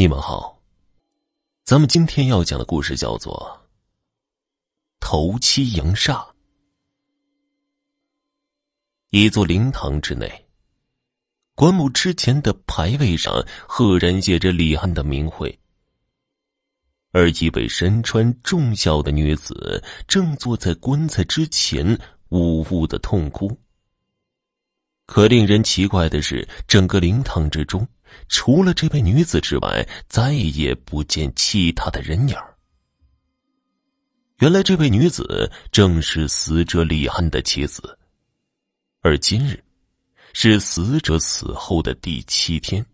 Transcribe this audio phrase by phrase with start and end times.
[0.00, 0.62] 你们好，
[1.64, 3.60] 咱们今天要讲的故事叫做
[5.00, 6.12] 《头七迎煞》。
[9.10, 10.46] 一座灵堂之内，
[11.56, 15.58] 棺木之前的牌位上赫然写着李安的名讳，
[17.10, 23.50] 而一位身穿重孝的女子正坐在棺材之前，呜呜的痛哭。
[25.06, 27.84] 可令人奇怪的是，整个灵堂之中。
[28.28, 32.36] 除了这位女子之外，再也不见其他的人影
[34.40, 37.98] 原来，这位女子正是死者李安的妻子，
[39.00, 39.62] 而今日
[40.32, 42.86] 是死者死后的第七天，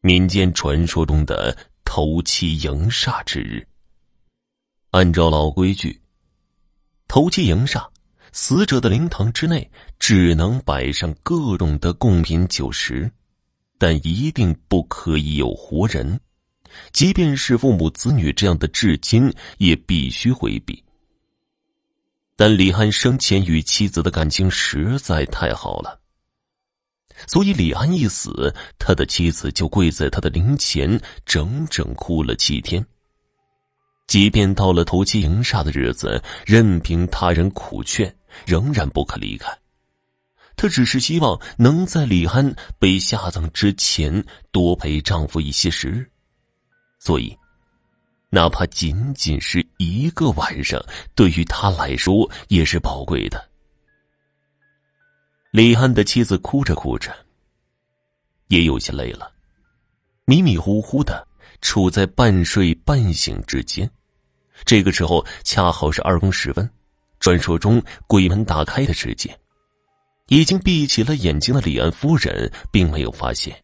[0.00, 3.66] 民间传说中的头七迎煞之日。
[4.90, 6.00] 按照老规矩，
[7.08, 7.84] 头七迎煞，
[8.30, 9.68] 死者的灵堂之内
[9.98, 13.10] 只能摆上各种的贡品酒食。
[13.78, 16.20] 但一定不可以有活人，
[16.92, 20.82] 即便是父母子女这样的至亲，也必须回避。
[22.36, 26.00] 但李安生前与妻子的感情实在太好了，
[27.26, 32.84] 所以李安一死，他的妻子就跪在他的灵前，整整哭了七天。
[34.06, 38.14] 即便到了头七迎煞的日子，任凭他人苦劝，
[38.46, 39.50] 仍然不肯离开。
[40.58, 46.04] 她只是希望能在李安被下葬之前多陪丈夫一些时日，
[46.98, 47.34] 所以，
[48.28, 53.48] 哪怕仅仅是一个晚上，对于她来说也是宝贵的。
[55.52, 57.14] 李安的妻子哭着哭着，
[58.48, 59.30] 也有些累了，
[60.24, 61.24] 迷迷糊糊的
[61.62, 63.88] 处在半睡半醒之间。
[64.64, 66.68] 这个时候恰好是二更时分，
[67.20, 69.38] 传说中鬼门打开的时间。
[70.28, 73.54] 已经闭起了眼睛的李安夫人，并没有发现，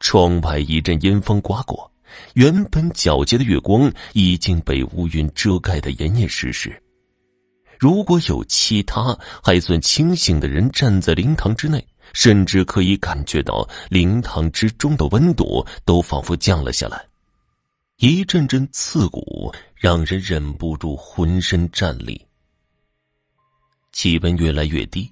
[0.00, 1.90] 窗外一阵阴风刮过，
[2.34, 6.80] 原本皎洁的月光已经被乌云遮盖的严严实实。
[7.78, 17.04] 如果有其他还算清醒的人站在灵堂之内，甚至可以感觉到灵堂之中的温度都仿佛降了下来，
[17.98, 22.20] 一阵阵刺骨，让人忍不住浑身战栗。
[23.92, 25.10] 气温越来越低。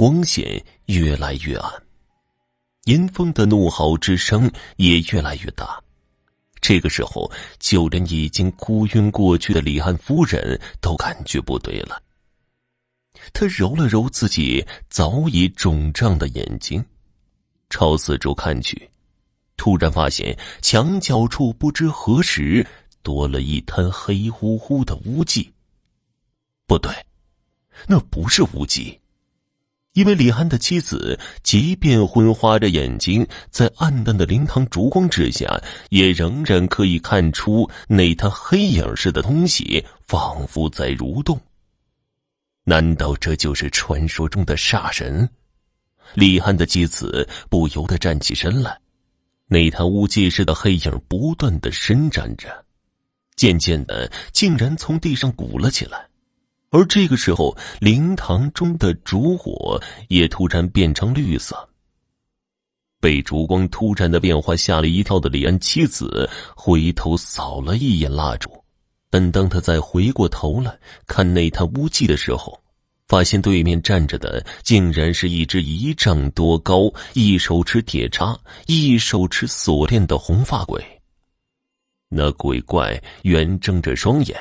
[0.00, 1.70] 光线越来越暗，
[2.84, 5.78] 阴风的怒吼之声也越来越大。
[6.58, 12.02] 这个时候，就连已经哭晕过去的李安夫人都感觉不对了。
[13.34, 16.82] 他揉了揉自己早已肿胀的眼睛，
[17.68, 18.88] 朝四周看去，
[19.58, 22.66] 突然发现墙角处不知何时
[23.02, 25.52] 多了一滩黑乎乎的污迹。
[26.66, 26.90] 不对，
[27.86, 28.98] 那不是污迹。
[29.94, 41.40] 因为李安的妻子，即便昏花着眼睛，在暗淡的灵堂烛光之下，也仍然可以看出那滩黑影似的东西，仿佛在蠕动。
[42.62, 45.28] 难道这就是传说中的煞神？
[46.14, 48.78] 李安的妻子不由得站起身来，
[49.48, 52.64] 那滩污迹似的黑影不断的伸展着，
[53.34, 56.09] 渐渐的，竟然从地上鼓了起来。
[56.70, 61.68] 而这个时候，灵堂中的烛火也突然变成绿色。
[63.00, 68.50] 被烛光突然的变化吓了一跳的李安妻子回头扫了一眼蜡烛，
[69.08, 72.62] 但当他再回过头来看那滩污迹的时候，
[73.08, 80.84] 发现对面站着的竟然是一只一丈多高、一手持铁叉、一手持锁链的红发鬼。
[82.08, 84.38] 那鬼怪圆睁着双眼。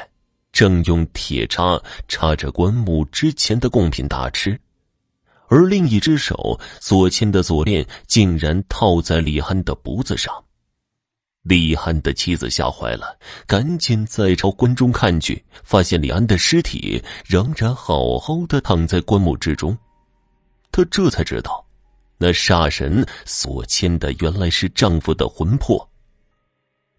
[0.51, 4.59] 正用铁叉插着棺木之前的贡品大吃，
[5.47, 10.33] 而另一只手所牵的锁链竟然套在李安的脖子上。
[11.43, 13.17] 李安的妻子吓坏了，
[13.47, 19.75] 赶紧再朝棺中看去，发现李安的尸体仍然好好的躺在棺木之中。
[20.71, 21.65] 他这才知道，
[22.17, 25.89] 那煞神所牵的原来是丈夫的魂魄。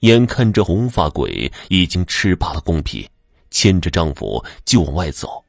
[0.00, 3.06] 眼看着红发鬼已经吃罢了贡品。
[3.50, 5.44] 牵着丈夫就往外走，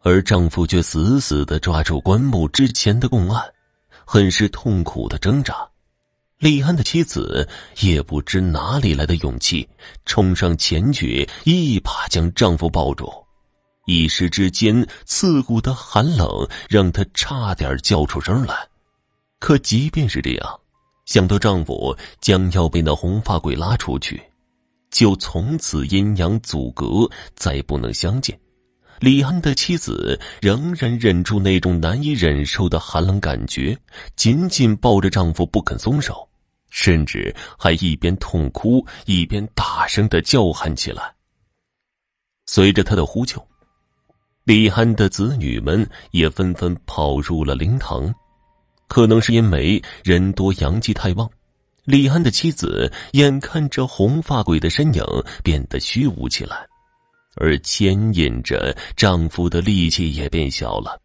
[0.00, 3.42] 而丈夫却死死的抓住棺木之前的供案，
[4.04, 5.68] 很是痛苦的挣扎。
[6.38, 7.48] 李安的妻子
[7.80, 9.68] 也不知哪里来的勇气，
[10.04, 13.08] 冲上前去，一把将丈夫抱住。
[13.86, 18.56] 一时之间，刺骨的寒冷让她差点叫出声来。
[19.38, 20.60] 可即便是这样，
[21.04, 24.22] 想到丈夫将要被那红发鬼拉出去。
[24.92, 28.38] 就从此阴阳阻隔，再不能相见。
[29.00, 33.76] 李安的妻子仍然忍住那种难以忍受的寒冷感觉，
[34.14, 36.28] 紧紧抱着丈夫不肯松手，
[36.70, 41.12] 甚至还一边痛哭一边大声的叫喊起来。
[42.46, 43.44] 随着他的呼救，
[44.44, 48.14] 李安的子女们也纷纷跑入了灵堂。
[48.88, 51.28] 可能是因为人多阳气太旺，
[51.84, 55.04] 李安的妻子眼看着红发鬼的身影
[55.42, 56.64] 变得虚无起来，
[57.34, 61.00] 而牵引着丈夫的力气也变小了。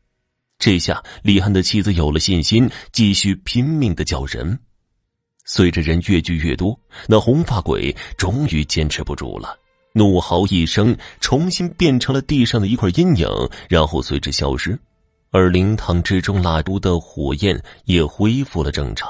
[0.60, 4.60] 这下李安的妻子有了信心，继续拼命的叫人。
[5.46, 9.58] 随着人越聚越多，那红发鬼终于坚持不住了，
[9.94, 13.28] 怒嚎一声，重新变成了地上的一块阴影，
[13.68, 14.78] 然后随之消失。
[15.32, 19.10] 而灵堂之中蜡烛的火焰也恢复了正常。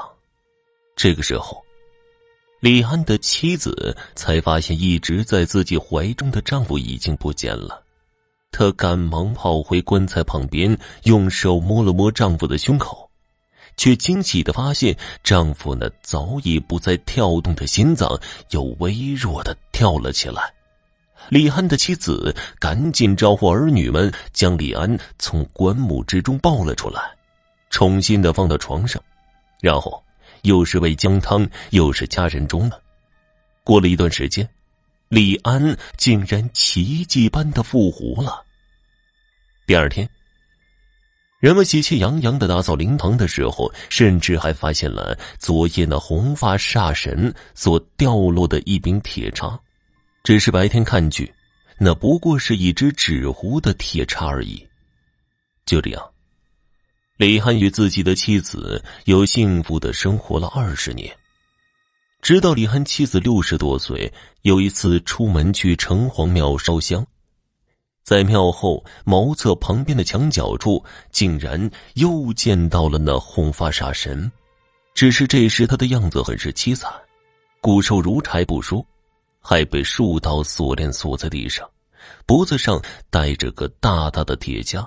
[0.98, 1.64] 这个时候，
[2.60, 7.84] 李安的妻子才发现一直在自己怀中的丈夫已经不见了。
[8.52, 13.08] 她赶忙跑回棺材旁边，用手摸了摸丈夫的胸口，
[13.78, 18.20] 却惊喜的发现丈夫那早已不再跳动的心脏
[18.50, 20.52] 又微弱的跳了起来。
[21.30, 27.02] 李安的妻子赶紧招呼儿女们，将李安从棺木之中抱了出来，
[27.70, 29.00] 重新的放到床上，
[29.62, 30.04] 然后
[30.44, 32.81] 又是喂姜汤，又是家人中了。
[33.63, 34.48] 过了一段时间，
[35.10, 38.44] 李安竟然奇迹般的复活了。
[39.66, 40.10] 第二天，
[41.39, 49.60] 人们喜气洋洋的打扫灵堂的时候，甚至还发现了昨夜那红发煞神所掉落的一柄铁叉。
[50.24, 51.33] 只是白天看去，
[51.78, 54.68] 那不过是一只纸糊的铁叉而已。
[55.66, 56.12] 就这样，
[57.18, 61.12] 李涵与自己的妻子又幸福的生活了二十年。
[62.22, 64.12] 直到李涵妻子六十多岁，
[64.44, 67.04] 有一次出门去城隍庙烧香，
[68.04, 74.31] 在庙后茅厕旁边的墙角处，竟然又见到了那红发煞神。
[74.94, 76.92] 只是这时他的样子很是凄惨，
[77.62, 78.86] 骨瘦如柴不说。
[79.40, 81.68] 还被数道锁链锁在地上，
[82.28, 82.80] 脖子上
[83.10, 84.86] 戴着个大大的铁枷，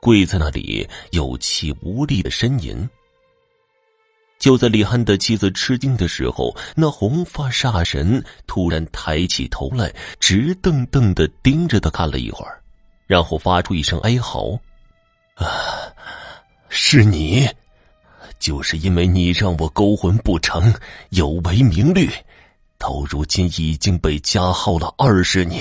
[0.00, 2.88] 跪在那里有气无力的呻吟。
[4.38, 12.62] 就在李汉的妻子吃惊的时候，那红发煞神突然抬起头来，直瞪瞪的盯着他看了一会儿，
[13.08, 14.56] 然后发出一声哀嚎
[15.34, 15.46] ：“啊，
[16.68, 17.48] 是你！
[18.38, 20.72] 就是因为你让我勾魂不成，
[21.10, 22.08] 有违名律。”
[22.78, 25.60] 到如今已经被加号了二十年，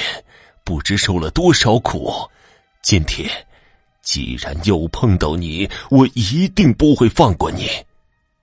[0.63, 2.13] 不知受了多少苦。
[2.83, 3.27] 今天
[4.07, 7.67] 既然又碰到你，我一定不会放过你。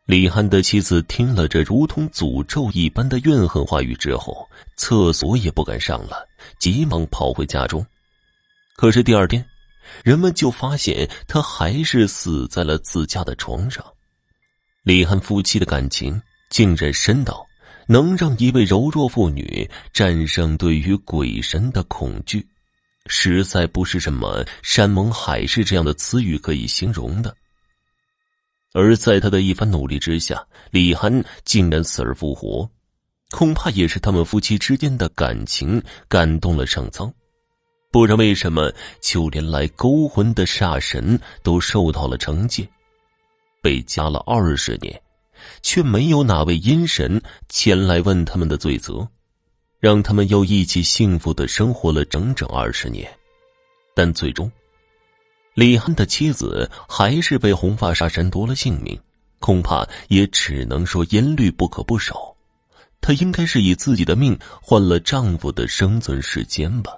[0.05, 4.47] 李汉的妻子听了这如同诅咒一般的怨恨话语之后，
[4.77, 6.29] 厕所也不敢上了，
[6.61, 7.83] 急忙跑回家中。
[8.77, 9.43] 可是第二天，
[10.03, 13.83] 人们就发现他还是死在了自家的床上。
[14.83, 16.21] 李汉夫妻的感情
[16.51, 17.43] 竟然深到。
[17.87, 22.47] 能让一位柔弱妇女战胜对于鬼神的恐惧，
[23.07, 27.35] 实在不是什么山盟海誓这样的词语可以形容的。
[28.73, 32.69] 而在他的一番努力之下，李涵竟然死而复活，
[33.31, 37.13] 恐怕也是他们夫妻之间的感情感动了上苍。
[37.93, 42.69] 不然，为什么就连来勾魂的煞神都受到了惩戒，
[43.63, 45.01] 被加了二十年？
[45.63, 49.07] 却没有哪位阴神前来问他们的罪责，
[49.85, 53.07] 让他们又一起幸福的生活了整整二十年。
[53.95, 54.51] 但最终，
[55.53, 58.99] 李汉的妻子还是被红发杀神夺了性命，
[59.41, 62.35] 恐怕也只能说阴律不可不守。
[63.03, 66.91] 她应该是以自己的命换了丈夫的生存时间吧。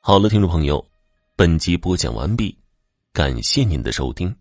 [0.00, 0.84] 好了，听众朋友，
[1.36, 2.58] 本集播讲完毕，
[3.12, 4.34] 感谢您的收听。